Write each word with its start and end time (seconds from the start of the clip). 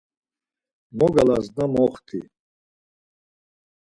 Mogalasna 0.97 1.65
moxti. 1.73 2.19